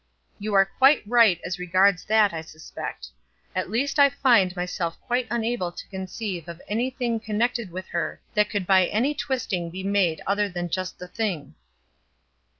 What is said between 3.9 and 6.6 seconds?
I find myself quite unable to conceive of